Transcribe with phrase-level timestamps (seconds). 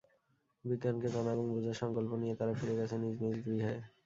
[0.65, 3.75] বিজ্ঞানকে জানা এবং বোঝার সংকল্প নিয়ে তারা ফিরে গেছে নিজ নিজ গৃহে।